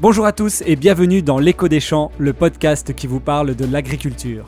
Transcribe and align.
Bonjour 0.00 0.26
à 0.26 0.32
tous 0.32 0.62
et 0.64 0.76
bienvenue 0.76 1.22
dans 1.22 1.40
L'écho 1.40 1.66
des 1.66 1.80
champs, 1.80 2.12
le 2.18 2.32
podcast 2.32 2.94
qui 2.94 3.08
vous 3.08 3.18
parle 3.18 3.56
de 3.56 3.64
l'agriculture. 3.64 4.46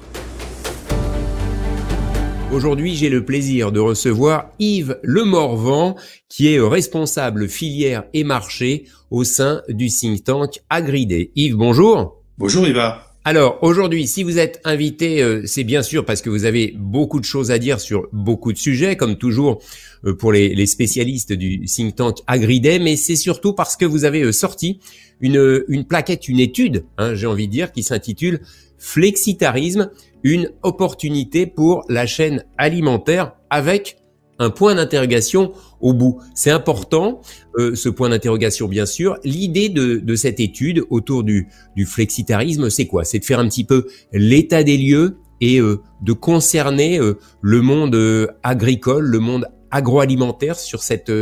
Aujourd'hui, 2.53 2.95
j'ai 2.95 3.09
le 3.09 3.25
plaisir 3.25 3.73
de 3.73 3.81
recevoir 3.81 4.51
Yves 4.61 5.01
Lemorvan, 5.03 5.97
qui 6.29 6.55
est 6.55 6.61
responsable 6.61 7.49
filière 7.49 8.05
et 8.15 8.23
marché 8.23 8.85
au 9.11 9.25
sein 9.25 9.63
du 9.69 9.89
think 9.89 10.23
tank 10.23 10.61
Agridé. 10.71 11.33
Yves, 11.35 11.57
bonjour. 11.57 12.23
Bonjour 12.39 12.69
Yva. 12.69 13.10
Alors 13.23 13.59
aujourd'hui, 13.61 14.07
si 14.07 14.23
vous 14.23 14.39
êtes 14.39 14.63
invité, 14.65 15.23
euh, 15.23 15.43
c'est 15.45 15.65
bien 15.65 15.83
sûr 15.83 16.07
parce 16.07 16.23
que 16.23 16.31
vous 16.31 16.47
avez 16.47 16.73
beaucoup 16.79 17.21
de 17.21 17.27
choses 17.27 17.51
à 17.51 17.59
dire 17.59 17.79
sur 17.79 18.09
beaucoup 18.13 18.51
de 18.51 18.57
sujets, 18.57 18.97
comme 18.97 19.17
toujours 19.17 19.61
euh, 20.07 20.17
pour 20.17 20.33
les, 20.33 20.65
spécialistes 20.65 21.35
du 21.35 21.67
think 21.67 21.97
tank 21.97 22.17
Agriday, 22.27 22.79
mais 22.79 22.97
c'est 22.97 23.17
surtout 23.17 23.53
parce 23.53 23.77
que 23.77 23.85
vous 23.85 24.07
avez 24.07 24.23
euh, 24.23 24.33
sorti 24.33 24.81
une, 25.21 25.85
plaquette, 25.87 26.29
une 26.29 26.41
étude, 26.41 26.87
hein, 26.97 27.15
j'ai 27.15 27.27
envie 27.27 27.47
de 27.47 27.53
dire, 27.53 27.73
qui 27.73 27.83
s'intitule 27.83 28.41
Flexitarisme, 28.79 29.91
une 30.23 30.51
opportunité 30.63 31.47
pour 31.47 31.85
la 31.91 32.07
chaîne 32.07 32.45
alimentaire 32.57 33.33
avec 33.51 33.99
un 34.41 34.51
point 34.51 34.75
d'interrogation 34.75 35.53
au 35.81 35.93
bout. 35.93 36.19
C'est 36.35 36.51
important, 36.51 37.21
euh, 37.59 37.77
ce 37.77 37.89
point 37.89 38.09
d'interrogation 38.09 38.67
bien 38.67 38.87
sûr. 38.87 39.17
L'idée 39.23 39.69
de, 39.69 40.15
cette 40.17 40.41
étude 40.41 40.83
autour 40.91 41.23
du, 41.23 41.47
du 41.77 41.87
flexitarisme, 41.87 42.71
c'est 42.71 42.87
quoi? 42.87 43.05
C'est 43.05 43.21
de 43.21 43.25
faire 43.25 43.39
un 43.39 43.49
petit 43.49 43.65
peu 43.65 43.87
l'état 44.13 44.65
des 44.65 44.77
lieux 44.77 45.19
et 45.41 45.61
euh, 45.61 45.83
de 46.03 46.13
concerner 46.13 46.99
euh, 46.99 47.19
le 47.43 47.61
monde 47.61 48.29
agricole, 48.43 49.07
le 49.07 49.19
monde 49.21 49.47
agroalimentaire 49.71 50.59
sur 50.59 50.83
cette, 50.83 51.13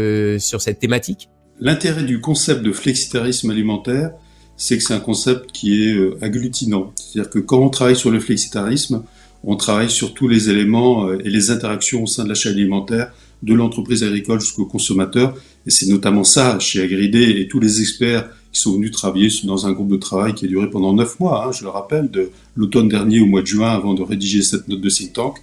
sur 0.40 0.62
cette 0.62 0.78
thématique? 0.78 1.28
L'intérêt 1.60 2.04
du 2.04 2.20
concept 2.20 2.62
de 2.62 2.72
flexitarisme 2.72 3.50
alimentaire, 3.50 4.12
c'est 4.56 4.78
que 4.78 4.82
c'est 4.82 4.94
un 4.94 5.00
concept 5.00 5.52
qui 5.52 5.84
est 5.84 6.22
agglutinant. 6.22 6.92
C'est-à-dire 6.94 7.30
que 7.30 7.40
quand 7.40 7.58
on 7.58 7.68
travaille 7.68 7.96
sur 7.96 8.10
le 8.10 8.20
flexitarisme, 8.20 9.02
on 9.44 9.56
travaille 9.56 9.90
sur 9.90 10.14
tous 10.14 10.28
les 10.28 10.50
éléments 10.50 11.08
euh, 11.08 11.18
et 11.24 11.30
les 11.30 11.50
interactions 11.50 12.02
au 12.02 12.06
sein 12.06 12.24
de 12.24 12.28
la 12.28 12.34
chaîne 12.34 12.54
alimentaire, 12.54 13.12
de 13.42 13.54
l'entreprise 13.54 14.02
agricole 14.02 14.40
jusqu'au 14.40 14.66
consommateur. 14.66 15.34
Et 15.66 15.70
c'est 15.70 15.86
notamment 15.86 16.24
ça 16.24 16.58
chez 16.58 16.82
Agridé 16.82 17.40
et 17.40 17.48
tous 17.48 17.60
les 17.60 17.80
experts 17.80 18.28
qui 18.52 18.60
sont 18.60 18.74
venus 18.74 18.90
travailler 18.90 19.28
dans 19.44 19.66
un 19.66 19.72
groupe 19.72 19.90
de 19.90 19.96
travail 19.96 20.34
qui 20.34 20.46
a 20.46 20.48
duré 20.48 20.68
pendant 20.70 20.92
neuf 20.92 21.20
mois, 21.20 21.46
hein, 21.46 21.52
je 21.52 21.62
le 21.62 21.70
rappelle, 21.70 22.10
de 22.10 22.30
l'automne 22.56 22.88
dernier 22.88 23.20
au 23.20 23.26
mois 23.26 23.42
de 23.42 23.46
juin 23.46 23.70
avant 23.70 23.94
de 23.94 24.02
rédiger 24.02 24.42
cette 24.42 24.68
note 24.68 24.80
de 24.80 24.88
think 24.88 25.12
tank. 25.12 25.36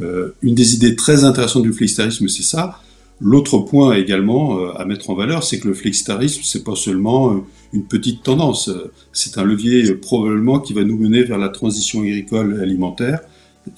Euh, 0.00 0.34
une 0.42 0.54
des 0.54 0.74
idées 0.74 0.94
très 0.94 1.24
intéressantes 1.24 1.62
du 1.62 1.72
flexitarisme, 1.72 2.28
c'est 2.28 2.42
ça. 2.42 2.80
L'autre 3.20 3.58
point 3.58 3.94
également 3.94 4.58
euh, 4.58 4.72
à 4.76 4.84
mettre 4.84 5.10
en 5.10 5.14
valeur, 5.14 5.42
c'est 5.42 5.58
que 5.58 5.68
le 5.68 5.74
flexitarisme, 5.74 6.42
c'est 6.44 6.64
pas 6.64 6.76
seulement 6.76 7.44
une 7.72 7.84
petite 7.84 8.22
tendance, 8.22 8.70
c'est 9.12 9.38
un 9.38 9.44
levier 9.44 9.94
probablement 9.94 10.60
qui 10.60 10.74
va 10.74 10.84
nous 10.84 10.98
mener 10.98 11.22
vers 11.22 11.38
la 11.38 11.48
transition 11.48 12.00
agricole 12.00 12.58
et 12.58 12.62
alimentaire 12.62 13.20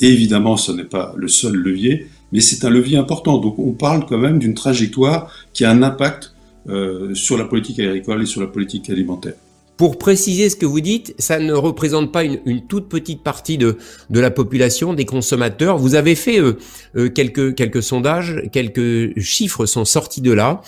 évidemment, 0.00 0.56
ce 0.56 0.72
n'est 0.72 0.84
pas 0.84 1.14
le 1.16 1.28
seul 1.28 1.54
levier, 1.54 2.06
mais 2.32 2.40
c'est 2.40 2.64
un 2.64 2.70
levier 2.70 2.98
important. 2.98 3.38
Donc 3.38 3.58
on 3.58 3.72
parle 3.72 4.06
quand 4.06 4.18
même 4.18 4.38
d'une 4.38 4.54
trajectoire 4.54 5.30
qui 5.52 5.64
a 5.64 5.70
un 5.70 5.82
impact 5.82 6.34
euh, 6.68 7.14
sur 7.14 7.36
la 7.36 7.44
politique 7.44 7.78
agricole 7.78 8.22
et 8.22 8.26
sur 8.26 8.40
la 8.40 8.46
politique 8.46 8.90
alimentaire. 8.90 9.34
Pour 9.76 9.98
préciser 9.98 10.50
ce 10.50 10.54
que 10.56 10.66
vous 10.66 10.80
dites, 10.80 11.16
ça 11.18 11.40
ne 11.40 11.52
représente 11.52 12.12
pas 12.12 12.22
une, 12.22 12.64
toute 12.68 12.88
petite 12.88 13.24
partie 13.24 13.58
de, 13.58 13.76
de, 14.08 14.20
la 14.20 14.30
population, 14.30 14.94
des 14.94 15.04
consommateurs. 15.04 15.78
Vous 15.78 15.96
avez 15.96 16.14
fait 16.14 16.40
euh, 16.40 16.56
euh, 16.96 17.08
quelques, 17.08 17.56
quelques 17.56 17.82
sondages, 17.82 18.40
quelques 18.52 19.18
chiffres 19.18 19.66
sont 19.66 19.84
sortis 19.84 20.20
de 20.20 20.30
là, 20.30 20.62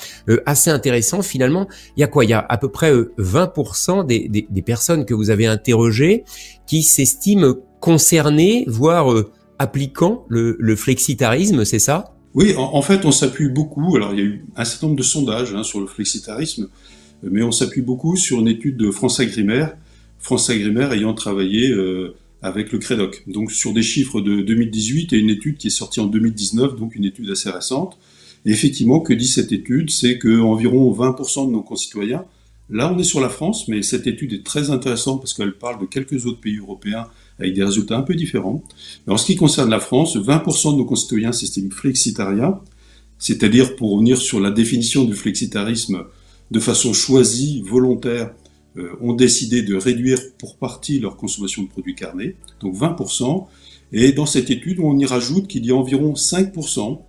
assez 0.45 0.71
intéressants 0.71 1.23
finalement. 1.23 1.69
Il 1.97 2.01
y 2.01 2.05
a 2.05 2.09
quoi? 2.09 2.25
Il 2.25 2.31
y 2.31 2.35
a 2.35 2.45
à 2.49 2.59
peu 2.59 2.69
près 2.69 2.93
20% 2.93 4.05
des, 4.07 4.29
des, 4.29 4.47
des, 4.51 4.63
personnes 4.63 5.05
que 5.05 5.15
vous 5.15 5.31
avez 5.31 5.47
interrogées 5.47 6.25
qui 6.67 6.83
s'estiment 6.83 7.55
concerné, 7.81 8.65
voire 8.67 9.13
euh, 9.13 9.31
appliquant 9.59 10.25
le, 10.29 10.77
flexitarisme, 10.77 11.65
c'est 11.65 11.79
ça? 11.79 12.17
Oui, 12.35 12.55
en, 12.57 12.83
fait, 12.83 13.07
on 13.07 13.13
s'appuie 13.13 13.49
beaucoup. 13.49 13.97
Alors, 13.97 14.13
il 14.13 14.19
y 14.19 14.23
a 14.23 14.25
eu 14.25 14.45
un 14.57 14.65
certain 14.65 14.89
nombre 14.89 14.99
de 14.99 15.05
sondages 15.05 15.55
hein, 15.55 15.63
sur 15.63 15.81
le 15.81 15.87
flexitarisme, 15.87 16.69
mais 17.23 17.43
on 17.43 17.51
s'appuie 17.51 17.81
beaucoup 17.81 18.17
sur 18.17 18.41
une 18.41 18.49
étude 18.49 18.77
de 18.77 18.91
France 18.91 19.21
Agrimaire, 19.21 19.77
France 20.19 20.51
Agrimaire 20.51 20.93
ayant 20.93 21.15
travaillé 21.15 21.71
euh, 21.71 22.15
avec 22.43 22.73
le 22.73 22.79
CREDOC. 22.79 23.23
Donc, 23.27 23.53
sur 23.53 23.73
des 23.73 23.83
chiffres 23.83 24.21
de 24.21 24.43
2018 24.43 25.15
et 25.15 25.19
une 25.19 25.31
étude 25.31 25.57
qui 25.57 25.69
est 25.69 25.71
sortie 25.71 26.01
en 26.01 26.07
2019, 26.07 26.77
donc 26.77 26.95
une 26.95 27.05
étude 27.05 27.31
assez 27.31 27.49
récente. 27.49 27.97
Effectivement, 28.45 29.01
que 29.01 29.13
dit 29.13 29.27
cette 29.27 29.53
étude? 29.53 29.91
C'est 29.91 30.19
qu'environ 30.19 30.93
20% 30.93 31.47
de 31.47 31.53
nos 31.53 31.63
concitoyens, 31.63 32.25
là 32.71 32.93
on 32.93 32.99
est 32.99 33.05
sur 33.05 33.21
la 33.21 33.29
France, 33.29 33.67
mais 33.67 33.83
cette 33.83 34.07
étude 34.07 34.33
est 34.33 34.45
très 34.45 34.71
intéressante 34.71 35.21
parce 35.21 35.35
qu'elle 35.35 35.59
parle 35.59 35.81
de 35.81 35.87
quelques 35.87 36.27
autres 36.27 36.41
pays 36.41 36.59
européens 36.59 37.07
avec 37.39 37.55
des 37.55 37.65
résultats 37.65 37.99
un 37.99 38.03
peu 38.03 38.15
différents. 38.15 38.63
En 39.07 39.17
ce 39.17 39.27
qui 39.27 39.37
concerne 39.37 39.71
la 39.71 39.81
France, 39.81 40.17
20% 40.17 40.73
de 40.73 40.79
nos 40.79 40.85
concitoyens 40.85 41.33
s'estiment 41.33 41.71
flexitariens, 41.71 42.61
c'est-à-dire 43.19 43.77
pour 43.77 43.93
revenir 43.93 44.19
sur 44.19 44.41
la 44.41 44.51
définition 44.51 45.05
du 45.05 45.15
flexitarisme, 45.15 46.05
de 46.51 46.61
façon 46.61 46.93
choisie, 46.93 47.63
volontaire, 47.63 48.33
euh, 48.77 48.91
ont 49.01 49.15
décidé 49.15 49.63
de 49.63 49.75
réduire 49.75 50.19
pour 50.39 50.57
partie 50.57 51.01
leur 51.01 51.17
consommation 51.17 51.63
de 51.63 51.69
produits 51.69 51.95
carnés, 51.95 52.37
donc 52.61 52.75
20%. 52.75 53.47
Et 53.93 54.13
dans 54.13 54.27
cette 54.27 54.51
étude, 54.51 54.81
on 54.81 54.99
y 54.99 55.07
rajoute 55.07 55.47
qu'il 55.47 55.65
y 55.65 55.71
a 55.71 55.75
environ 55.75 56.13
5% 56.13 57.01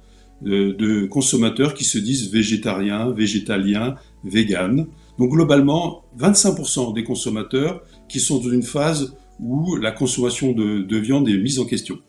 de, 0.41 0.71
de 0.71 1.05
consommateurs 1.05 1.73
qui 1.73 1.83
se 1.83 1.97
disent 1.97 2.31
végétariens, 2.31 3.09
végétaliens, 3.09 3.95
véganes. 4.23 4.87
Donc 5.19 5.31
globalement, 5.31 6.03
25% 6.19 6.93
des 6.93 7.03
consommateurs 7.03 7.81
qui 8.07 8.19
sont 8.19 8.39
dans 8.39 8.51
une 8.51 8.63
phase 8.63 9.15
où 9.39 9.75
la 9.75 9.91
consommation 9.91 10.51
de, 10.51 10.97
viande 10.97 11.29
est 11.29 11.37
mise 11.37 11.59
en 11.59 11.65
question. 11.65 11.99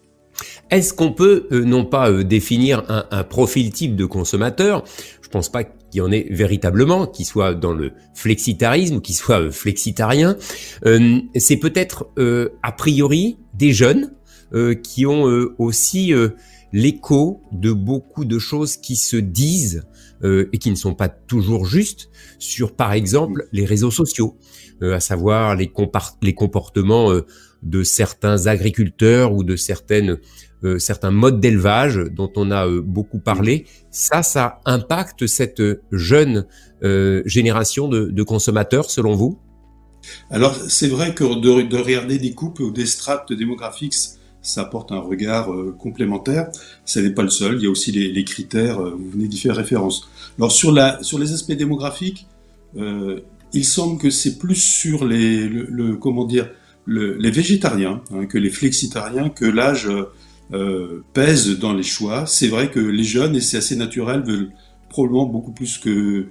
Est-ce 0.70 0.92
qu'on 0.92 1.12
peut 1.12 1.48
euh, 1.50 1.64
non 1.64 1.84
pas 1.84 2.10
euh, 2.10 2.22
définir 2.22 2.84
un, 2.88 3.24
profil 3.24 3.72
type 3.72 3.96
de 3.96 4.04
consommateur? 4.04 4.84
Je 5.22 5.28
pense 5.28 5.48
pas 5.48 5.64
qu'il 5.64 5.74
y 5.94 6.00
en 6.00 6.12
ait 6.12 6.26
véritablement, 6.30 7.06
qui 7.06 7.24
soit 7.24 7.54
dans 7.54 7.72
le 7.72 7.92
flexitarisme 8.14 8.96
ou 8.96 9.00
qui 9.00 9.14
soit 9.14 9.40
euh, 9.40 9.50
flexitarien. 9.50 10.36
C'est 11.36 11.56
peut-être 11.56 12.08
a 12.62 12.72
priori 12.72 13.38
des 13.54 13.72
jeunes 13.72 14.12
qui 14.82 15.06
ont 15.06 15.24
aussi 15.58 16.12
l'écho 16.72 17.42
de 17.52 17.72
beaucoup 17.72 18.24
de 18.24 18.38
choses 18.38 18.76
qui 18.76 18.96
se 18.96 19.16
disent 19.16 19.84
et 20.24 20.58
qui 20.58 20.70
ne 20.70 20.76
sont 20.76 20.94
pas 20.94 21.08
toujours 21.08 21.64
justes 21.64 22.10
sur, 22.38 22.74
par 22.74 22.92
exemple, 22.92 23.46
les 23.52 23.64
réseaux 23.64 23.90
sociaux. 23.90 24.36
Euh, 24.80 24.94
à 24.94 25.00
savoir 25.00 25.56
les, 25.56 25.72
les 26.22 26.34
comportements 26.34 27.10
euh, 27.10 27.26
de 27.64 27.82
certains 27.82 28.46
agriculteurs 28.46 29.32
ou 29.32 29.42
de 29.42 29.56
certaines 29.56 30.18
euh, 30.62 30.78
certains 30.78 31.10
modes 31.10 31.40
d'élevage 31.40 31.96
dont 32.12 32.30
on 32.36 32.52
a 32.52 32.68
beaucoup 32.80 33.18
parlé, 33.18 33.66
ça, 33.90 34.22
ça 34.22 34.60
impacte 34.64 35.26
cette 35.26 35.62
jeune 35.92 36.46
génération 37.26 37.88
de, 37.88 38.22
consommateurs, 38.22 38.90
selon 38.90 39.14
vous? 39.14 39.38
Alors, 40.30 40.54
c'est 40.68 40.88
vrai 40.88 41.14
que 41.14 41.22
de, 41.22 41.76
regarder 41.76 42.18
des 42.18 42.32
coupes 42.32 42.58
ou 42.58 42.72
des 42.72 42.86
strates 42.86 43.32
démographiques, 43.32 43.94
ça 44.48 44.62
apporte 44.62 44.92
un 44.92 44.98
regard 44.98 45.50
complémentaire. 45.78 46.48
Ce 46.84 46.98
n'est 47.00 47.10
pas 47.10 47.22
le 47.22 47.30
seul, 47.30 47.56
il 47.56 47.64
y 47.64 47.66
a 47.66 47.70
aussi 47.70 47.92
les, 47.92 48.24
critères, 48.24 48.80
vous 48.80 49.10
venez 49.10 49.28
d'y 49.28 49.38
faire 49.38 49.56
référence. 49.56 50.08
Alors, 50.38 50.52
sur, 50.52 50.72
les 50.72 51.32
aspects 51.32 51.52
démographiques, 51.52 52.26
il 52.74 53.64
semble 53.64 54.00
que 54.00 54.10
c'est 54.10 54.38
plus 54.38 54.56
sur 54.56 55.04
les, 55.04 55.48
le, 55.48 55.96
comment 55.96 56.24
dire, 56.24 56.50
les 56.86 57.30
végétariens 57.30 58.02
hein, 58.12 58.26
que 58.26 58.38
les 58.38 58.50
flexitariens 58.50 59.28
que 59.28 59.44
l'âge 59.44 59.88
euh, 60.54 61.04
pèse 61.12 61.58
dans 61.58 61.74
les 61.74 61.82
choix. 61.82 62.26
C'est 62.26 62.48
vrai 62.48 62.70
que 62.70 62.80
les 62.80 63.04
jeunes, 63.04 63.36
et 63.36 63.40
c'est 63.40 63.58
assez 63.58 63.76
naturel, 63.76 64.22
veulent 64.22 64.50
probablement 64.88 65.26
beaucoup 65.26 65.52
plus 65.52 65.76
que, 65.76 66.26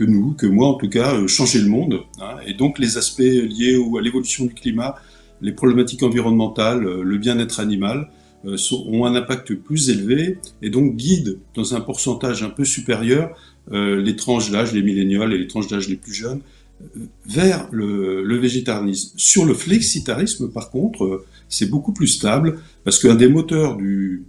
nous, 0.00 0.34
que 0.34 0.46
moi 0.46 0.68
en 0.68 0.74
tout 0.74 0.90
cas, 0.90 1.14
euh, 1.14 1.26
changer 1.26 1.60
le 1.60 1.68
monde. 1.68 2.00
Hein, 2.20 2.36
et 2.46 2.52
donc 2.52 2.78
les 2.78 2.98
aspects 2.98 3.20
liés 3.20 3.82
à 3.98 4.00
l'évolution 4.02 4.44
du 4.44 4.52
climat, 4.52 4.96
les 5.42 5.52
problématiques 5.52 6.02
environnementales, 6.02 6.86
euh, 6.86 7.02
le 7.02 7.18
bien-être 7.18 7.60
animal, 7.60 8.10
euh, 8.46 8.56
ont 8.86 9.04
un 9.04 9.14
impact 9.14 9.54
plus 9.54 9.90
élevé 9.90 10.38
et 10.62 10.70
donc 10.70 10.96
guident 10.96 11.38
dans 11.54 11.74
un 11.74 11.80
pourcentage 11.80 12.42
un 12.42 12.50
peu 12.50 12.64
supérieur 12.64 13.36
euh, 13.72 14.00
les 14.00 14.16
tranches 14.16 14.50
d'âge, 14.50 14.72
les 14.72 14.82
millénials 14.82 15.32
et 15.32 15.38
les 15.38 15.46
tranches 15.46 15.68
d'âge 15.68 15.88
les 15.88 15.96
plus 15.96 16.14
jeunes, 16.14 16.40
vers 17.26 17.68
le, 17.70 18.38
végétarisme. 18.38 19.12
Sur 19.18 19.44
le 19.44 19.52
flexitarisme, 19.52 20.50
par 20.50 20.70
contre, 20.70 21.26
c'est 21.50 21.68
beaucoup 21.68 21.92
plus 21.92 22.06
stable, 22.06 22.58
parce 22.84 22.98
qu'un 22.98 23.16
des 23.16 23.28
moteurs 23.28 23.76
du 23.76 24.24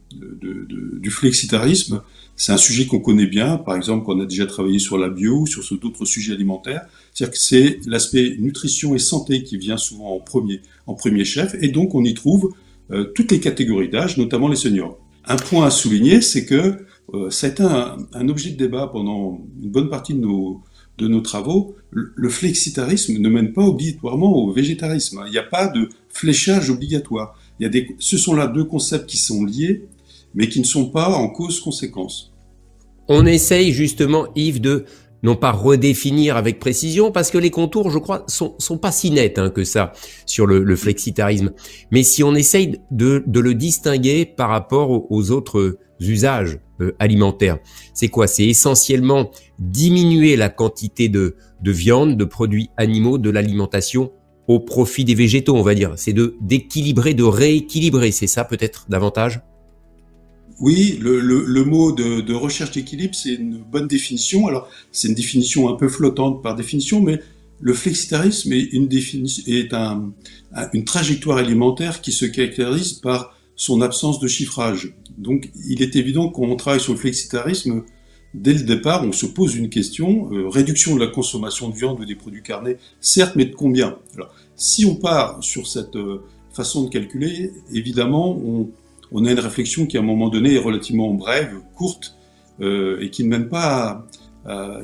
flexitarisme, 1.09 2.01
c'est 2.41 2.53
un 2.53 2.57
sujet 2.57 2.87
qu'on 2.87 2.99
connaît 2.99 3.27
bien, 3.27 3.57
par 3.57 3.75
exemple, 3.75 4.03
qu'on 4.03 4.19
a 4.19 4.25
déjà 4.25 4.47
travaillé 4.47 4.79
sur 4.79 4.97
la 4.97 5.09
bio, 5.09 5.45
sur 5.45 5.61
d'autres 5.77 6.05
sujets 6.05 6.33
alimentaires, 6.33 6.87
c'est-à-dire 7.13 7.33
que 7.33 7.37
c'est 7.37 7.79
l'aspect 7.85 8.35
nutrition 8.39 8.95
et 8.95 8.97
santé 8.97 9.43
qui 9.43 9.57
vient 9.57 9.77
souvent 9.77 10.15
en 10.15 10.19
premier, 10.19 10.63
en 10.87 10.95
premier 10.95 11.23
chef, 11.23 11.55
et 11.61 11.67
donc 11.67 11.93
on 11.93 12.03
y 12.03 12.15
trouve 12.15 12.51
euh, 12.89 13.03
toutes 13.13 13.31
les 13.31 13.39
catégories 13.39 13.89
d'âge, 13.89 14.17
notamment 14.17 14.47
les 14.47 14.55
seniors. 14.55 14.97
Un 15.25 15.35
point 15.35 15.67
à 15.67 15.69
souligner, 15.69 16.21
c'est 16.21 16.47
que 16.47 16.83
euh, 17.13 17.29
ça 17.29 17.45
a 17.45 17.49
été 17.51 17.61
un, 17.61 18.27
objet 18.27 18.49
de 18.49 18.57
débat 18.57 18.87
pendant 18.87 19.39
une 19.61 19.69
bonne 19.69 19.91
partie 19.91 20.15
de 20.15 20.19
nos, 20.21 21.21
travaux, 21.21 21.75
le 21.91 22.29
flexitarisme 22.29 23.19
ne 23.19 23.29
mène 23.29 23.53
pas 23.53 23.65
obligatoirement 23.65 24.35
au 24.35 24.51
végétarisme. 24.51 25.21
Il 25.27 25.31
n'y 25.31 25.37
a 25.37 25.43
pas 25.43 25.67
de 25.67 25.89
fléchage 26.09 26.71
obligatoire. 26.71 27.37
Ce 27.99 28.17
sont 28.17 28.33
là 28.33 28.47
deux 28.47 28.65
concepts 28.65 29.07
qui 29.07 29.17
sont 29.17 29.45
liés, 29.45 29.83
mais 30.33 30.49
qui 30.49 30.59
ne 30.59 30.65
sont 30.65 30.89
pas 30.89 31.09
en 31.09 31.27
cause-conséquence. 31.27 32.30
On 33.13 33.25
essaye 33.25 33.73
justement, 33.73 34.27
Yves, 34.37 34.61
de 34.61 34.85
non 35.21 35.35
pas 35.35 35.51
redéfinir 35.51 36.37
avec 36.37 36.59
précision, 36.59 37.11
parce 37.11 37.29
que 37.29 37.37
les 37.37 37.49
contours, 37.49 37.91
je 37.91 37.99
crois, 37.99 38.23
sont, 38.27 38.55
sont 38.57 38.77
pas 38.77 38.93
si 38.93 39.11
nets 39.11 39.37
hein, 39.37 39.49
que 39.49 39.65
ça 39.65 39.91
sur 40.25 40.47
le, 40.47 40.75
flexitarisme. 40.77 41.51
Mais 41.91 42.03
si 42.03 42.23
on 42.23 42.33
essaye 42.35 42.79
de, 42.89 43.21
le 43.27 43.53
distinguer 43.53 44.25
par 44.25 44.47
rapport 44.47 45.11
aux, 45.11 45.31
autres 45.31 45.77
usages 45.99 46.59
euh, 46.79 46.95
alimentaires, 46.99 47.59
c'est 47.93 48.07
quoi? 48.07 48.27
C'est 48.27 48.45
essentiellement 48.45 49.29
diminuer 49.59 50.37
la 50.37 50.47
quantité 50.47 51.09
de, 51.09 51.35
de 51.61 51.71
viande, 51.71 52.15
de 52.15 52.23
produits 52.23 52.69
animaux, 52.77 53.17
de 53.17 53.29
l'alimentation 53.29 54.13
au 54.47 54.61
profit 54.61 55.03
des 55.03 55.15
végétaux, 55.15 55.57
on 55.57 55.63
va 55.63 55.75
dire. 55.75 55.95
C'est 55.97 56.13
de 56.13 56.37
d'équilibrer, 56.39 57.13
de 57.13 57.23
rééquilibrer, 57.23 58.11
c'est 58.11 58.27
ça 58.27 58.45
peut-être 58.45 58.85
davantage? 58.87 59.41
Oui, 60.61 60.99
le, 61.01 61.63
mot 61.63 61.91
de, 61.91 62.33
recherche 62.33 62.71
d'équilibre, 62.71 63.15
c'est 63.15 63.33
une 63.33 63.57
bonne 63.57 63.87
définition. 63.87 64.45
Alors, 64.47 64.69
c'est 64.91 65.07
une 65.07 65.15
définition 65.15 65.67
un 65.69 65.73
peu 65.73 65.89
flottante 65.89 66.43
par 66.43 66.55
définition, 66.55 67.01
mais 67.01 67.19
le 67.59 67.73
flexitarisme 67.73 68.53
est 68.53 68.71
une, 68.71 68.87
est 68.91 69.73
une 70.73 70.85
trajectoire 70.85 71.39
alimentaire 71.39 72.01
qui 72.01 72.11
se 72.11 72.25
caractérise 72.25 72.93
par 72.93 73.35
son 73.55 73.81
absence 73.81 74.19
de 74.19 74.27
chiffrage. 74.27 74.93
Donc, 75.17 75.49
il 75.67 75.81
est 75.81 75.95
évident 75.95 76.29
qu'on 76.29 76.55
travaille 76.55 76.79
sur 76.79 76.93
le 76.93 76.99
flexitarisme. 76.99 77.81
Dès 78.35 78.53
le 78.53 78.61
départ, 78.61 79.03
on 79.03 79.11
se 79.11 79.25
pose 79.25 79.55
une 79.55 79.69
question 79.69 80.31
euh, 80.31 80.47
réduction 80.47 80.93
de 80.95 80.99
la 80.99 81.07
consommation 81.07 81.69
de 81.69 81.75
viande 81.75 81.99
ou 81.99 82.05
des 82.05 82.15
produits 82.15 82.43
carnés, 82.43 82.77
certes, 82.99 83.35
mais 83.35 83.45
de 83.45 83.55
combien? 83.55 83.97
Alors, 84.15 84.33
si 84.55 84.85
on 84.85 84.95
part 84.95 85.43
sur 85.43 85.67
cette 85.67 85.95
euh, 85.95 86.23
façon 86.53 86.83
de 86.83 86.89
calculer, 86.89 87.51
évidemment, 87.73 88.37
on, 88.37 88.69
on 89.11 89.25
a 89.25 89.31
une 89.31 89.39
réflexion 89.39 89.85
qui 89.85 89.97
à 89.97 90.01
un 90.01 90.03
moment 90.03 90.29
donné 90.29 90.55
est 90.55 90.59
relativement 90.59 91.13
brève, 91.13 91.53
courte, 91.75 92.17
euh, 92.61 92.99
et 93.01 93.09
qui 93.09 93.23
ne 93.23 93.29
mène 93.29 93.49
pas, 93.49 94.05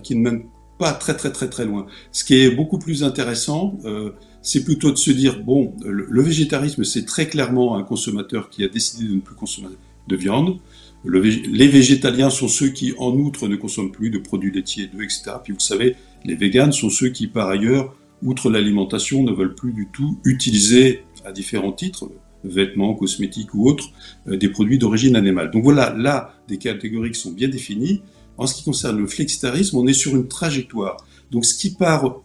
qui 0.03 0.15
ne 0.15 0.21
mène 0.21 0.43
pas 0.77 0.93
très 0.93 1.15
très 1.15 1.31
très 1.31 1.49
très 1.49 1.65
loin. 1.65 1.87
Ce 2.11 2.23
qui 2.23 2.35
est 2.35 2.51
beaucoup 2.51 2.79
plus 2.79 3.03
intéressant, 3.03 3.77
euh, 3.85 4.11
c'est 4.41 4.63
plutôt 4.63 4.91
de 4.91 4.97
se 4.97 5.11
dire 5.11 5.43
bon, 5.43 5.73
le, 5.83 6.21
végétarisme 6.21 6.83
c'est 6.83 7.05
très 7.05 7.27
clairement 7.27 7.75
un 7.75 7.83
consommateur 7.83 8.49
qui 8.49 8.63
a 8.63 8.67
décidé 8.67 9.07
de 9.07 9.15
ne 9.15 9.19
plus 9.19 9.35
consommer 9.35 9.75
de 10.07 10.15
viande. 10.15 10.59
les 11.03 11.67
végétaliens 11.67 12.29
sont 12.29 12.47
ceux 12.47 12.69
qui, 12.69 12.93
en 12.97 13.11
outre, 13.11 13.47
ne 13.47 13.55
consomment 13.55 13.91
plus 13.91 14.09
de 14.09 14.19
produits 14.19 14.51
laitiers, 14.51 14.87
d'œufs, 14.87 15.03
etc. 15.03 15.31
Puis 15.43 15.53
vous 15.53 15.59
savez, 15.59 15.95
les 16.23 16.35
véganes 16.35 16.71
sont 16.71 16.89
ceux 16.89 17.09
qui, 17.09 17.27
par 17.27 17.49
ailleurs, 17.49 17.95
outre 18.23 18.49
l'alimentation, 18.49 19.23
ne 19.23 19.31
veulent 19.31 19.55
plus 19.55 19.73
du 19.73 19.87
tout 19.91 20.17
utiliser 20.23 21.03
à 21.25 21.31
différents 21.31 21.73
titres, 21.73 22.09
vêtements, 22.51 22.93
cosmétiques 22.95 23.53
ou 23.53 23.67
autres, 23.67 23.89
euh, 24.27 24.37
des 24.37 24.49
produits 24.49 24.77
d'origine 24.77 25.15
animale. 25.15 25.51
Donc 25.51 25.63
voilà, 25.63 25.93
là, 25.93 26.33
des 26.47 26.57
catégories 26.57 27.11
qui 27.11 27.19
sont 27.19 27.31
bien 27.31 27.47
définies. 27.47 28.01
En 28.37 28.45
ce 28.47 28.55
qui 28.55 28.63
concerne 28.63 28.97
le 28.97 29.07
flexitarisme, 29.07 29.77
on 29.77 29.87
est 29.87 29.93
sur 29.93 30.15
une 30.15 30.27
trajectoire. 30.27 30.97
Donc 31.31 31.45
ce 31.45 31.55
qui 31.55 31.71
part 31.71 32.21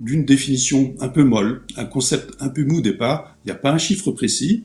d'une 0.00 0.24
définition 0.24 0.94
un 1.00 1.08
peu 1.08 1.24
molle, 1.24 1.62
un 1.76 1.84
concept 1.84 2.34
un 2.40 2.48
peu 2.48 2.64
mou 2.64 2.78
au 2.78 2.80
départ, 2.80 3.36
il 3.44 3.48
n'y 3.48 3.52
a 3.52 3.58
pas 3.58 3.70
un 3.70 3.78
chiffre 3.78 4.10
précis. 4.10 4.64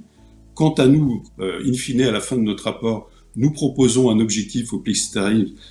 Quant 0.56 0.74
à 0.74 0.88
nous, 0.88 1.24
euh, 1.40 1.64
in 1.66 1.74
fine, 1.74 2.02
à 2.02 2.12
la 2.12 2.20
fin 2.20 2.36
de 2.36 2.42
notre 2.42 2.66
rapport, 2.66 3.10
nous 3.36 3.52
proposons 3.52 4.10
un 4.10 4.20
objectif 4.20 4.74
au 4.74 4.84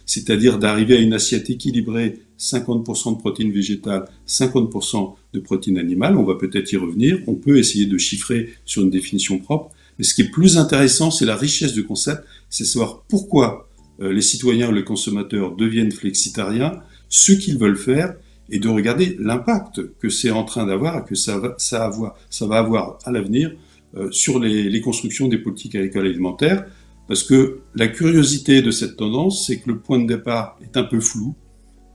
c'est-à-dire 0.07 0.59
d'arriver 0.59 0.97
à 0.97 1.01
une 1.01 1.13
assiette 1.13 1.51
équilibrée 1.51 2.21
50% 2.39 3.17
de 3.17 3.19
protéines 3.19 3.53
végétales, 3.53 4.09
50% 4.27 5.15
de 5.35 5.41
protéines 5.41 5.79
animales. 5.79 6.17
On 6.17 6.25
va 6.25 6.37
peut-être 6.37 6.73
y 6.73 6.77
revenir. 6.77 7.19
On 7.27 7.35
peut 7.35 7.59
essayer 7.59 7.87
de 7.87 7.99
chiffrer 7.99 8.51
sur 8.65 8.83
une 8.83 8.91
définition 8.91 9.39
propre. 9.39 9.71
Mais 9.99 10.05
ce 10.05 10.15
qui 10.15 10.23
est 10.23 10.31
plus 10.31 10.57
intéressant, 10.57 11.11
c'est 11.11 11.27
la 11.27 11.37
richesse 11.37 11.73
du 11.73 11.85
concept, 11.85 12.23
c'est 12.49 12.65
savoir 12.65 13.03
pourquoi 13.09 13.69
euh, 14.01 14.13
les 14.13 14.23
citoyens 14.23 14.69
ou 14.71 14.73
les 14.73 14.85
consommateurs 14.85 15.57
deviennent 15.57 15.91
flexitariens, 15.91 16.81
ce 17.09 17.33
qu'ils 17.33 17.59
veulent 17.59 17.77
faire, 17.77 18.15
et 18.51 18.61
de 18.61 18.69
regarder 18.69 19.17
l'impact 19.19 19.83
que 19.99 20.09
c'est 20.09 20.31
en 20.31 20.45
train 20.45 20.67
d'avoir 20.67 20.99
et 20.99 21.05
que 21.05 21.15
ça 21.15 21.39
va, 21.39 21.55
ça, 21.59 21.85
avoir, 21.85 22.17
ça 22.31 22.47
va 22.47 22.59
avoir 22.59 22.99
à 23.05 23.11
l'avenir 23.11 23.53
euh, 23.97 24.11
sur 24.11 24.39
les, 24.39 24.71
les 24.71 24.81
constructions 24.81 25.29
des 25.29 25.39
politiques 25.39 25.75
agricoles 25.75 26.07
et 26.07 26.11
alimentaires. 26.11 26.65
Parce 27.09 27.23
que 27.23 27.63
la 27.75 27.89
curiosité 27.89 28.63
de 28.63 28.71
cette 28.71 28.97
tendance, 28.97 29.47
c'est 29.47 29.59
que 29.61 29.71
le 29.71 29.81
point 29.81 29.99
de 29.99 30.07
départ 30.07 30.59
est 30.63 30.77
un 30.77 30.85
peu 30.85 31.01
flou, 31.01 31.35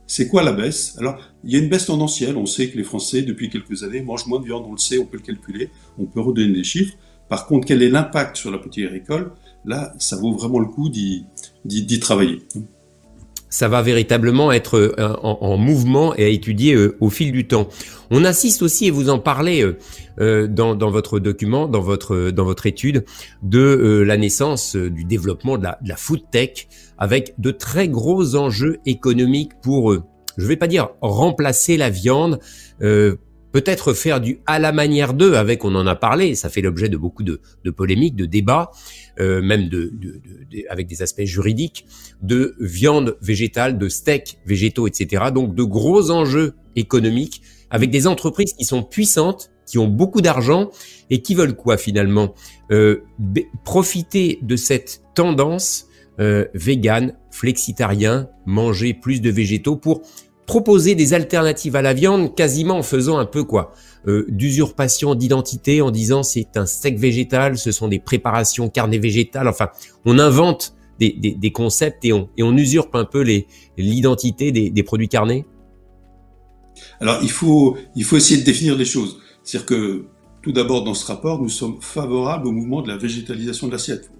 c'est 0.06 0.28
quoi 0.28 0.42
la 0.42 0.52
baisse? 0.52 0.96
Alors, 0.98 1.18
il 1.44 1.52
y 1.52 1.56
a 1.56 1.60
une 1.60 1.70
baisse 1.70 1.86
tendancielle. 1.86 2.36
On 2.36 2.44
sait 2.44 2.68
que 2.68 2.76
les 2.76 2.84
Français, 2.84 3.22
depuis 3.22 3.48
quelques 3.48 3.84
années, 3.84 4.02
mangent 4.02 4.26
moins 4.26 4.38
de 4.38 4.44
viande. 4.44 4.64
On 4.66 4.72
le 4.72 4.78
sait, 4.78 4.98
on 4.98 5.06
peut 5.06 5.16
le 5.16 5.22
calculer, 5.22 5.70
on 5.98 6.04
peut 6.04 6.20
redonner 6.20 6.52
des 6.52 6.64
chiffres. 6.64 6.94
Par 7.30 7.46
contre, 7.46 7.66
quel 7.66 7.82
est 7.82 7.88
l'impact 7.88 8.36
sur 8.36 8.50
la 8.50 8.58
politique 8.58 8.84
agricole? 8.84 9.32
Là, 9.64 9.94
ça 9.98 10.16
vaut 10.16 10.32
vraiment 10.32 10.58
le 10.58 10.66
coup 10.66 10.90
d'y 10.90 12.00
travailler. 12.00 12.42
Ça 13.54 13.68
va 13.68 13.82
véritablement 13.82 14.50
être 14.50 14.76
euh, 14.98 15.14
en, 15.22 15.56
mouvement 15.56 16.12
et 16.16 16.24
à 16.24 16.26
étudier 16.26 16.74
euh, 16.74 16.96
au 16.98 17.08
fil 17.08 17.30
du 17.30 17.46
temps. 17.46 17.68
On 18.10 18.24
assiste 18.24 18.62
aussi, 18.62 18.86
et 18.86 18.90
vous 18.90 19.10
en 19.10 19.20
parlez 19.20 19.64
euh, 20.18 20.48
dans, 20.48 20.90
votre 20.90 21.20
document, 21.20 21.68
dans 21.68 21.80
votre, 21.80 22.32
dans 22.32 22.44
votre 22.44 22.66
étude, 22.66 23.04
de 23.44 24.02
la 24.04 24.16
naissance 24.16 24.74
du 24.74 25.04
développement 25.04 25.56
de 25.56 25.62
la, 25.62 25.78
de 25.82 25.88
la 25.88 25.94
food 25.94 26.22
tech, 26.32 26.66
avec 26.98 27.34
de 27.38 27.52
très 27.52 27.86
gros 27.86 28.34
enjeux 28.34 28.78
économiques 28.86 29.52
pour. 29.62 29.94
Je 30.36 30.46
vais 30.48 30.56
pas 30.56 30.66
dire 30.66 30.88
remplacer 31.00 31.76
la 31.76 31.90
viande, 31.90 32.40
peut-être 33.54 33.94
faire 33.94 34.20
du 34.20 34.40
à 34.46 34.58
la 34.58 34.72
manière 34.72 35.14
d'eux, 35.14 35.34
avec 35.34 35.64
on 35.64 35.76
en 35.76 35.86
a 35.86 35.94
parlé, 35.94 36.34
ça 36.34 36.48
fait 36.48 36.60
l'objet 36.60 36.88
de 36.88 36.96
beaucoup 36.96 37.22
de, 37.22 37.40
de, 37.62 37.70
polémiques, 37.70 38.16
de 38.16 38.26
débats, 38.26 38.72
euh, 39.20 39.40
même 39.42 39.68
de, 39.68 39.92
de, 39.92 40.20
avec 40.68 40.88
des 40.88 41.02
aspects 41.02 41.22
juridiques, 41.22 41.86
de 42.20 42.56
viande 42.58 43.16
végétale, 43.22 43.78
de 43.78 43.88
steaks 43.88 44.38
végétaux, 44.44 44.88
etc. 44.88 45.26
Donc 45.32 45.54
de 45.54 45.62
gros 45.62 46.10
enjeux 46.10 46.54
économiques 46.74 47.42
avec 47.70 47.90
des 47.90 48.08
entreprises 48.08 48.54
qui 48.58 48.64
sont 48.64 48.82
puissantes, 48.82 49.52
qui 49.66 49.78
ont 49.78 49.86
beaucoup 49.86 50.20
d'argent 50.20 50.70
et 51.10 51.22
qui 51.22 51.36
veulent 51.36 51.54
quoi 51.54 51.76
finalement? 51.76 52.34
Euh, 52.72 53.02
Profiter 53.64 54.40
de 54.42 54.56
cette 54.56 55.02
tendance 55.14 55.86
euh, 56.18 56.46
vegan, 56.54 57.16
flexitarien, 57.30 58.28
manger 58.46 58.94
plus 58.94 59.20
de 59.20 59.30
végétaux 59.30 59.76
pour 59.76 60.02
proposer 60.46 60.94
des 60.94 61.14
alternatives 61.14 61.76
à 61.76 61.82
la 61.82 61.94
viande, 61.94 62.34
quasiment 62.34 62.78
en 62.78 62.82
faisant 62.82 63.18
un 63.18 63.26
peu 63.26 63.44
quoi 63.44 63.72
euh, 64.06 64.26
d'usurpation 64.28 65.14
d'identité, 65.14 65.80
en 65.80 65.90
disant 65.90 66.22
c'est 66.22 66.56
un 66.56 66.66
steak 66.66 66.98
végétal, 66.98 67.56
ce 67.56 67.72
sont 67.72 67.88
des 67.88 67.98
préparations 67.98 68.68
carnées 68.68 68.98
végétales. 68.98 69.48
Enfin, 69.48 69.68
on 70.04 70.18
invente 70.18 70.74
des, 71.00 71.12
des, 71.12 71.32
des 71.32 71.52
concepts 71.52 72.04
et 72.04 72.12
on, 72.12 72.28
et 72.36 72.42
on 72.42 72.56
usurpe 72.56 72.94
un 72.94 73.04
peu 73.04 73.22
l'identité 73.76 74.52
des, 74.52 74.70
des 74.70 74.82
produits 74.82 75.08
carnés. 75.08 75.44
Alors 77.00 77.18
il 77.22 77.30
faut 77.30 77.76
il 77.94 78.04
faut 78.04 78.16
essayer 78.16 78.40
de 78.40 78.44
définir 78.44 78.76
les 78.76 78.84
choses. 78.84 79.18
C'est-à-dire 79.42 79.66
que 79.66 80.04
tout 80.42 80.52
d'abord 80.52 80.84
dans 80.84 80.94
ce 80.94 81.06
rapport, 81.06 81.40
nous 81.40 81.48
sommes 81.48 81.78
favorables 81.80 82.46
au 82.46 82.52
mouvement 82.52 82.82
de 82.82 82.88
la 82.88 82.96
végétalisation 82.96 83.66
de 83.66 83.72
l'assiette. 83.72 84.10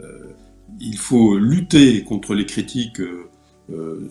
Euh, 0.00 0.34
il 0.80 0.98
faut 0.98 1.38
lutter 1.38 2.04
contre 2.04 2.34
les 2.34 2.46
critiques 2.46 3.00
euh, 3.00 3.30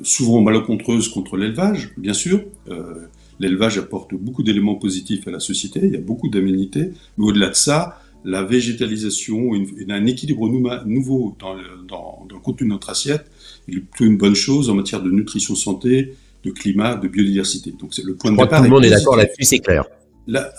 souvent 0.03 0.41
malencontreuses 0.41 1.09
contre 1.09 1.37
l'élevage, 1.37 1.93
bien 1.97 2.13
sûr. 2.13 2.43
Euh, 2.69 3.07
l'élevage 3.39 3.77
apporte 3.77 4.13
beaucoup 4.13 4.43
d'éléments 4.43 4.75
positifs 4.75 5.27
à 5.27 5.31
la 5.31 5.39
société, 5.39 5.81
il 5.83 5.91
y 5.91 5.95
a 5.95 6.01
beaucoup 6.01 6.29
d'aménités, 6.29 6.91
mais 7.17 7.25
au-delà 7.25 7.49
de 7.49 7.55
ça, 7.55 7.99
la 8.25 8.43
végétalisation 8.43 9.53
et 9.53 9.85
un 9.89 10.05
équilibre 10.05 10.47
nouveau 10.85 11.35
dans 11.39 11.53
le, 11.53 11.63
dans, 11.87 12.25
le, 12.29 12.39
contenu 12.39 12.67
de 12.67 12.73
notre 12.73 12.89
assiette 12.89 13.29
est 13.67 13.79
plutôt 13.79 14.05
une 14.05 14.17
bonne 14.17 14.35
chose 14.35 14.69
en 14.69 14.75
matière 14.75 15.01
de 15.01 15.11
nutrition 15.11 15.55
santé, 15.55 16.15
de 16.43 16.51
climat, 16.51 16.95
de 16.95 17.07
biodiversité. 17.07 17.73
Donc 17.77 17.93
c'est 17.93 18.05
le 18.05 18.15
point 18.15 18.31
de 18.31 18.37
départ. 18.37 18.59
Tout 18.59 18.63
le 18.65 18.69
monde 18.69 18.85
est 18.85 18.89
d'accord 18.89 19.17
là-dessus, 19.17 19.43
c'est 19.43 19.59
clair. 19.59 19.85
Là, 20.25 20.53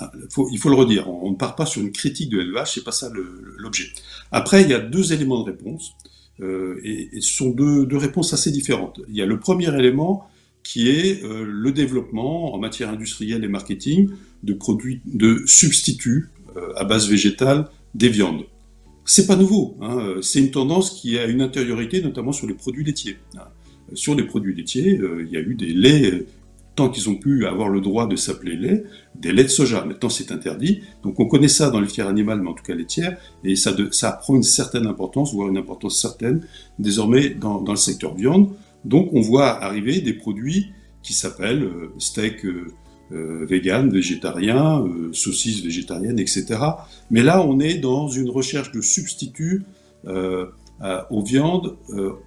il 0.52 0.58
faut 0.58 0.68
le 0.68 0.74
redire, 0.74 1.08
on 1.08 1.30
ne 1.30 1.36
part 1.36 1.56
pas 1.56 1.64
sur 1.64 1.80
une 1.80 1.90
critique 1.90 2.28
de 2.28 2.36
l'élevage, 2.36 2.74
c'est 2.74 2.84
pas 2.84 2.92
ça 2.92 3.10
l'objet. 3.56 3.86
Après, 4.30 4.62
il 4.62 4.68
y 4.68 4.74
a 4.74 4.78
deux 4.78 5.14
éléments 5.14 5.42
de 5.42 5.50
réponse, 5.50 5.94
euh, 5.94 6.13
et, 6.40 7.20
ce 7.20 7.34
sont 7.34 7.50
deux, 7.50 7.96
réponses 7.96 8.32
assez 8.32 8.50
différentes. 8.50 9.00
Il 9.08 9.14
y 9.14 9.22
a 9.22 9.26
le 9.26 9.38
premier 9.38 9.72
élément 9.78 10.28
qui 10.62 10.88
est 10.88 11.22
euh, 11.24 11.44
le 11.46 11.72
développement 11.72 12.54
en 12.54 12.58
matière 12.58 12.88
industrielle 12.88 13.44
et 13.44 13.48
marketing 13.48 14.10
de 14.42 14.54
produits, 14.54 15.00
de 15.04 15.42
substituts 15.46 16.30
euh, 16.56 16.72
à 16.76 16.84
base 16.84 17.08
végétale 17.08 17.68
des 17.94 18.08
viandes. 18.08 18.44
C'est 19.04 19.26
pas 19.26 19.36
nouveau, 19.36 19.76
hein, 19.82 20.14
c'est 20.22 20.40
une 20.40 20.50
tendance 20.50 20.90
qui 20.90 21.18
a 21.18 21.26
une 21.26 21.42
intériorité, 21.42 22.00
notamment 22.00 22.32
sur 22.32 22.46
les 22.46 22.54
produits 22.54 22.84
laitiers. 22.84 23.18
Sur 23.92 24.14
les 24.14 24.24
produits 24.24 24.54
laitiers, 24.54 24.98
il 25.20 25.30
y 25.30 25.36
a 25.36 25.40
eu 25.40 25.54
des 25.54 25.74
laits 25.74 26.24
tant 26.74 26.88
qu'ils 26.88 27.08
ont 27.08 27.14
pu 27.14 27.46
avoir 27.46 27.68
le 27.68 27.80
droit 27.80 28.06
de 28.06 28.16
s'appeler 28.16 28.56
lait, 28.56 28.84
des 29.14 29.32
laits 29.32 29.46
de 29.46 29.50
soja. 29.50 29.84
Maintenant, 29.84 30.08
c'est 30.08 30.32
interdit. 30.32 30.82
Donc, 31.02 31.20
on 31.20 31.26
connaît 31.26 31.48
ça 31.48 31.70
dans 31.70 31.80
les 31.80 31.86
filières 31.86 32.08
animales, 32.08 32.40
mais 32.40 32.50
en 32.50 32.54
tout 32.54 32.64
cas 32.64 32.74
laitières, 32.74 33.16
et 33.44 33.56
ça, 33.56 33.72
prend 34.12 34.34
une 34.34 34.42
certaine 34.42 34.86
importance, 34.86 35.32
voire 35.32 35.48
une 35.48 35.56
importance 35.56 36.00
certaine, 36.00 36.46
désormais 36.78 37.30
dans, 37.30 37.64
le 37.66 37.76
secteur 37.76 38.14
viande. 38.14 38.50
Donc, 38.84 39.10
on 39.12 39.20
voit 39.20 39.62
arriver 39.62 40.00
des 40.00 40.14
produits 40.14 40.72
qui 41.02 41.12
s'appelle 41.12 41.68
steak 41.98 42.44
vegan, 43.10 43.90
végétarien, 43.90 44.84
saucisse 45.12 45.62
végétarienne, 45.62 46.18
etc. 46.18 46.58
Mais 47.10 47.22
là, 47.22 47.46
on 47.46 47.60
est 47.60 47.74
dans 47.74 48.08
une 48.08 48.30
recherche 48.30 48.72
de 48.72 48.80
substituts 48.80 49.62
aux 51.10 51.22
viandes 51.22 51.76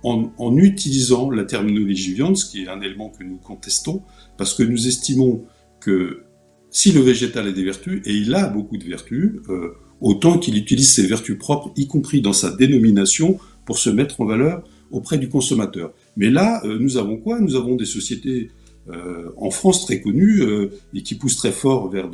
en, 0.04 0.32
en, 0.38 0.58
utilisant 0.58 1.30
la 1.30 1.44
terminologie 1.44 2.14
viande, 2.14 2.38
ce 2.38 2.50
qui 2.50 2.64
est 2.64 2.70
un 2.70 2.82
élément 2.82 3.10
que 3.10 3.24
nous 3.24 3.38
contestons, 3.38 4.02
parce 4.38 4.54
que 4.54 4.64
nous 4.64 4.88
estimons 4.88 5.44
que 5.80 6.24
si 6.70 6.92
le 6.92 7.02
végétal 7.02 7.48
a 7.48 7.52
des 7.52 7.64
vertus, 7.64 8.02
et 8.06 8.14
il 8.14 8.34
a 8.36 8.48
beaucoup 8.48 8.78
de 8.78 8.84
vertus, 8.84 9.40
euh, 9.50 9.74
autant 10.02 10.38
qu'il 10.38 10.58
utilise 10.58 10.94
ses 10.94 11.08
vertus 11.08 11.38
propres, 11.38 11.72
y 11.76 11.88
compris 11.88 12.22
dans 12.22 12.34
sa 12.34 12.56
dénomination, 12.56 13.40
pour 13.66 13.78
se 13.78 13.90
mettre 13.90 14.22
en 14.22 14.26
valeur 14.26 14.64
auprès 14.92 15.18
du 15.18 15.28
consommateur. 15.28 15.92
Mais 16.16 16.30
là, 16.30 16.62
euh, 16.66 16.78
nous 16.80 16.98
avons 16.98 17.18
quoi? 17.18 17.40
Nous 17.40 17.56
avons 17.56 17.76
des 17.76 17.86
sociétés 17.86 18.50
euh, 18.90 19.32
en 19.38 19.52
France 19.52 19.86
très 19.86 20.00
connues 20.02 20.44
et 20.94 21.02
qui 21.04 21.16
poussent 21.16 21.38
très 21.38 21.52
fort 21.52 21.90
vers, 21.90 22.10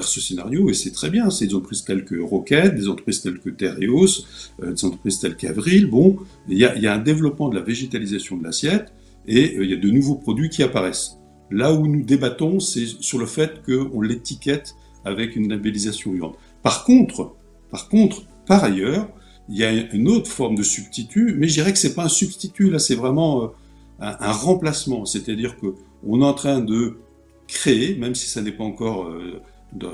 ce 0.00 0.20
scénario, 0.20 0.70
et 0.70 0.74
c'est 0.74 0.92
très 0.92 1.10
bien. 1.10 1.30
C'est 1.30 1.46
des 1.46 1.54
entreprises 1.54 1.84
telles 1.84 2.04
que 2.04 2.20
Rocket, 2.20 2.74
des 2.74 2.88
entreprises 2.88 3.22
telles 3.22 3.40
que 3.40 3.50
Tereos, 3.50 4.24
des 4.62 4.84
entreprises 4.84 5.18
telles 5.18 5.36
qu'Avril. 5.36 5.86
Bon, 5.86 6.18
il 6.48 6.58
y, 6.58 6.64
a, 6.64 6.94
un 6.94 6.98
développement 6.98 7.48
de 7.48 7.56
la 7.56 7.62
végétalisation 7.62 8.36
de 8.36 8.44
l'assiette, 8.44 8.92
et 9.26 9.56
il 9.56 9.68
y 9.68 9.72
a 9.72 9.76
de 9.76 9.90
nouveaux 9.90 10.14
produits 10.14 10.50
qui 10.50 10.62
apparaissent. 10.62 11.18
Là 11.50 11.72
où 11.72 11.86
nous 11.86 12.04
débattons, 12.04 12.60
c'est 12.60 12.86
sur 12.86 13.18
le 13.18 13.26
fait 13.26 13.62
qu'on 13.64 14.00
l'étiquette 14.00 14.74
avec 15.04 15.36
une 15.36 15.48
labellisation 15.48 16.12
viande. 16.12 16.34
Par 16.62 16.84
contre, 16.84 17.34
par 17.70 17.88
contre, 17.88 18.22
par 18.46 18.64
ailleurs, 18.64 19.08
il 19.48 19.56
y 19.56 19.64
a 19.64 19.70
une 19.94 20.08
autre 20.08 20.30
forme 20.30 20.56
de 20.56 20.62
substitut, 20.62 21.34
mais 21.36 21.48
je 21.48 21.54
dirais 21.54 21.72
que 21.72 21.78
c'est 21.78 21.94
pas 21.94 22.04
un 22.04 22.08
substitut, 22.08 22.70
là, 22.70 22.78
c'est 22.78 22.94
vraiment 22.94 23.52
euh, 24.00 24.12
un, 24.20 24.32
remplacement. 24.32 25.04
C'est-à-dire 25.04 25.58
que 25.58 25.74
on 26.06 26.20
est 26.20 26.24
en 26.24 26.34
train 26.34 26.60
de 26.60 26.98
créer, 27.46 27.96
même 27.96 28.14
si 28.14 28.28
ça 28.28 28.42
n'est 28.42 28.52
pas 28.52 28.64
encore 28.64 29.08
euh, 29.08 29.40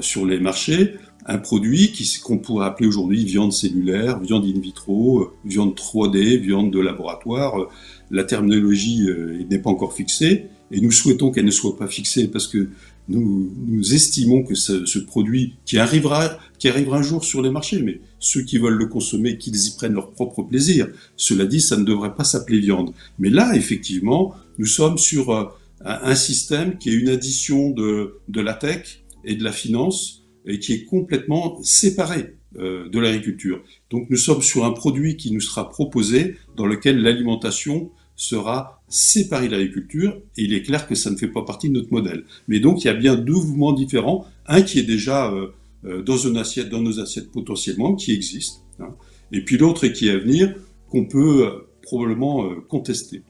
sur 0.01 0.27
les 0.27 0.39
marchés, 0.39 0.95
un 1.27 1.39
produit 1.39 1.93
qu'on 2.23 2.39
pourrait 2.39 2.67
appeler 2.67 2.89
aujourd'hui 2.89 3.25
viande 3.25 3.53
cellulaire, 3.53 4.21
viande 4.21 4.45
in 4.45 4.61
vitro, 4.61 5.21
euh, 5.21 5.33
viande 5.45 5.75
3D, 5.75 6.39
viande 6.39 6.71
de 6.71 6.81
laboratoire. 6.81 7.69
La 8.11 8.25
terminologie 8.25 9.07
n'est 9.51 9.59
pas 9.59 9.71
encore 9.71 9.95
fixée, 9.95 10.47
et 10.71 10.81
nous 10.81 10.93
souhaitons 10.93 11.31
qu'elle 11.31 11.45
ne 11.45 11.51
soit 11.51 11.77
pas 11.77 11.87
fixée 11.87 12.29
parce 12.29 12.47
que 12.47 12.69
nous, 13.09 13.95
estimons 13.95 14.43
que 14.43 14.55
ce, 14.55 14.99
produit 14.99 15.55
qui 15.67 15.79
arrivera, 15.79 16.39
qui 16.59 16.69
arrivera 16.69 16.99
un 16.99 17.03
jour 17.03 17.25
sur 17.25 17.43
les 17.43 17.51
marchés, 17.51 17.83
mais 17.83 18.01
ceux 18.19 18.43
qui 18.43 18.59
veulent 18.59 18.79
le 18.79 18.87
consommer, 18.87 19.37
qu'ils 19.37 19.57
y 19.57 19.75
prennent 19.77 19.93
leur 19.93 20.13
propre 20.13 20.43
plaisir. 20.43 20.89
Cela 21.17 21.45
dit, 21.45 21.61
ça 21.61 21.77
ne 21.77 21.85
devrait 21.85 22.15
pas 22.15 22.25
s'appeler 22.25 22.61
viande. 22.61 22.93
Mais 23.19 23.31
là, 23.31 23.55
effectivement, 23.55 24.35
nous 24.59 24.67
sommes 24.67 24.99
sur 24.99 25.31
euh, 25.31 25.45
un 25.85 26.15
système 26.15 26.79
qui 26.79 26.91
est 26.91 26.95
une 26.95 27.11
addition 27.11 27.71
de, 27.71 28.21
la 28.35 28.55
tech 28.55 29.05
et 29.25 29.35
de 29.35 29.45
la 29.45 29.53
finance 29.53 30.23
et 30.47 30.59
qui 30.59 30.73
est 30.73 30.85
complètement 30.85 31.63
séparé 31.63 32.19
euh, 32.21 32.44
de 32.57 32.99
l'agriculture. 32.99 33.63
Donc 33.91 34.09
nous 34.11 34.17
sommes 34.17 34.43
sur 34.43 34.65
un 34.65 34.73
produit 34.73 35.17
qui 35.17 35.33
nous 35.33 35.41
sera 35.41 35.69
proposé 35.69 36.37
dans 36.57 36.67
lequel 36.67 37.03
l'alimentation 37.03 37.91
sera 38.17 38.81
séparé 38.89 39.49
de 39.49 39.53
l'agriculture, 39.53 40.21
et 40.37 40.45
il 40.45 40.55
est 40.55 40.63
clair 40.63 40.87
que 40.87 40.95
ça 40.95 41.11
ne 41.11 41.17
fait 41.17 41.29
pas 41.29 41.43
partie 41.43 41.69
de 41.69 41.75
notre 41.75 41.93
modèle. 41.93 42.25
Mais 42.49 42.61
donc 42.61 42.85
il 42.85 42.87
y 42.87 42.91
a 42.91 42.95
bien 42.95 43.17
deux 43.17 43.33
mouvements 43.33 43.73
différents, 43.73 44.27
un 44.47 44.63
qui 44.63 44.79
est 44.79 44.85
déjà 44.85 45.33
euh, 45.33 45.49
euh, 45.85 46.03
dans, 46.03 46.17
une 46.17 46.37
assiette, 46.37 46.69
dans 46.69 46.81
nos 46.81 47.01
assiettes 47.01 47.31
potentiellement, 47.33 47.95
qui 47.95 48.13
existe, 48.13 48.63
hein, 48.79 48.91
et 49.33 49.41
puis 49.41 49.59
l'autre 49.59 49.87
qui 49.89 50.09
est 50.09 50.13
à 50.13 50.19
venir, 50.19 50.55
qu'on 50.91 51.07
peut 51.07 51.47
euh, 51.47 51.69
probablement 51.83 52.49
contester. 52.69 53.23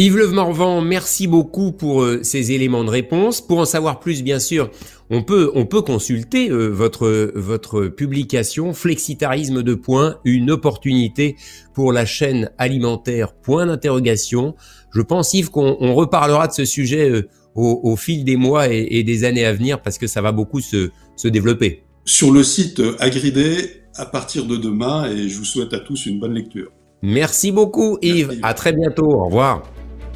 Yves 0.00 0.16
Levemorvan, 0.16 0.80
merci 0.80 1.26
beaucoup 1.26 1.72
pour 1.72 2.02
euh, 2.02 2.22
ces 2.22 2.52
éléments 2.52 2.84
de 2.84 2.88
réponse. 2.88 3.40
Pour 3.40 3.58
en 3.58 3.64
savoir 3.64 3.98
plus, 3.98 4.22
bien 4.22 4.38
sûr, 4.38 4.70
on 5.10 5.24
peut, 5.24 5.50
on 5.56 5.66
peut 5.66 5.82
consulter 5.82 6.50
euh, 6.50 6.68
votre, 6.68 7.32
votre 7.34 7.88
publication 7.88 8.74
Flexitarisme 8.74 9.64
de 9.64 9.74
points, 9.74 10.18
une 10.24 10.52
opportunité 10.52 11.34
pour 11.74 11.92
la 11.92 12.06
chaîne 12.06 12.48
alimentaire, 12.58 13.32
point 13.32 13.66
d'interrogation. 13.66 14.54
Je 14.94 15.00
pense, 15.00 15.34
Yves, 15.34 15.50
qu'on 15.50 15.94
reparlera 15.94 16.46
de 16.46 16.52
ce 16.52 16.64
sujet 16.64 17.10
euh, 17.10 17.28
au, 17.56 17.96
fil 17.96 18.22
des 18.22 18.36
mois 18.36 18.68
et, 18.68 19.02
des 19.02 19.24
années 19.24 19.44
à 19.44 19.52
venir 19.52 19.82
parce 19.82 19.98
que 19.98 20.06
ça 20.06 20.22
va 20.22 20.30
beaucoup 20.30 20.60
se, 20.60 20.90
se 21.16 21.26
développer. 21.26 21.82
Sur 22.04 22.30
le 22.30 22.44
site 22.44 22.80
Agridé, 23.00 23.82
à 23.96 24.06
partir 24.06 24.46
de 24.46 24.56
demain, 24.56 25.10
et 25.10 25.28
je 25.28 25.36
vous 25.38 25.44
souhaite 25.44 25.74
à 25.74 25.80
tous 25.80 26.06
une 26.06 26.20
bonne 26.20 26.34
lecture. 26.34 26.70
Merci 27.02 27.50
beaucoup, 27.50 27.98
Yves. 28.00 28.38
À 28.44 28.54
très 28.54 28.72
bientôt. 28.72 29.10
Au 29.10 29.24
revoir. 29.24 29.64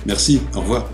Merci, 0.07 0.41
au 0.55 0.61
revoir. 0.61 0.89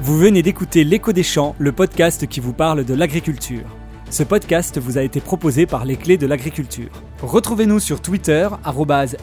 Vous 0.00 0.18
venez 0.18 0.42
d'écouter 0.42 0.82
L'écho 0.82 1.12
des 1.12 1.22
champs, 1.22 1.54
le 1.58 1.72
podcast 1.72 2.26
qui 2.26 2.40
vous 2.40 2.52
parle 2.52 2.84
de 2.84 2.94
l'agriculture. 2.94 3.66
Ce 4.10 4.24
podcast 4.24 4.78
vous 4.78 4.98
a 4.98 5.02
été 5.02 5.20
proposé 5.20 5.66
par 5.66 5.84
les 5.84 5.96
clés 5.96 6.16
de 6.16 6.26
l'agriculture. 6.26 6.90
Retrouvez-nous 7.22 7.78
sur 7.78 8.02
Twitter, 8.02 8.48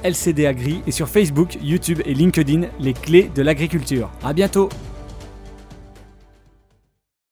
LCDAgri 0.03 0.81
et 0.87 0.91
sur 0.91 1.09
Facebook, 1.09 1.57
YouTube 1.61 2.01
et 2.05 2.13
LinkedIn, 2.13 2.67
les 2.79 2.93
clés 2.93 3.29
de 3.35 3.41
l'agriculture. 3.41 4.09
À 4.23 4.31
bientôt! 4.31 4.69